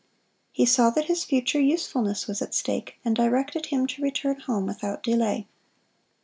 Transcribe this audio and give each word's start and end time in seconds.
He 0.51 0.65
saw 0.65 0.89
that 0.89 1.05
his 1.05 1.23
future 1.23 1.59
usefulness 1.59 2.25
was 2.25 2.41
at 2.41 2.55
stake, 2.55 2.95
and 3.05 3.15
directed 3.15 3.67
him 3.67 3.85
to 3.85 4.01
return 4.01 4.39
home 4.39 4.65
without 4.65 5.03
delay. 5.03 5.47